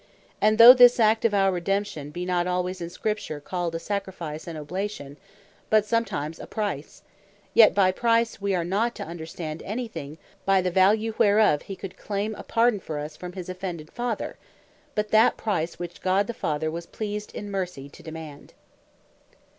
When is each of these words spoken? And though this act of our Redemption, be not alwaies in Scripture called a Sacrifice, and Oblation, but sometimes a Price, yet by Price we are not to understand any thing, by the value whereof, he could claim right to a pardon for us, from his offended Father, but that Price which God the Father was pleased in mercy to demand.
And 0.41 0.57
though 0.57 0.73
this 0.73 0.99
act 0.99 1.25
of 1.25 1.33
our 1.35 1.51
Redemption, 1.51 2.09
be 2.09 2.25
not 2.25 2.47
alwaies 2.47 2.81
in 2.81 2.89
Scripture 2.89 3.39
called 3.39 3.75
a 3.75 3.79
Sacrifice, 3.79 4.47
and 4.47 4.57
Oblation, 4.57 5.15
but 5.69 5.85
sometimes 5.85 6.39
a 6.39 6.47
Price, 6.47 7.03
yet 7.53 7.75
by 7.75 7.91
Price 7.91 8.41
we 8.41 8.55
are 8.55 8.65
not 8.65 8.95
to 8.95 9.03
understand 9.05 9.61
any 9.61 9.87
thing, 9.87 10.17
by 10.43 10.59
the 10.59 10.71
value 10.71 11.13
whereof, 11.19 11.61
he 11.61 11.75
could 11.75 11.97
claim 11.97 12.31
right 12.33 12.37
to 12.39 12.41
a 12.41 12.49
pardon 12.49 12.79
for 12.79 12.97
us, 12.97 13.15
from 13.15 13.33
his 13.33 13.47
offended 13.47 13.91
Father, 13.91 14.37
but 14.95 15.09
that 15.11 15.37
Price 15.37 15.77
which 15.77 16.01
God 16.01 16.25
the 16.25 16.33
Father 16.33 16.71
was 16.71 16.87
pleased 16.87 17.31
in 17.35 17.51
mercy 17.51 17.87
to 17.89 18.01
demand. 18.01 18.55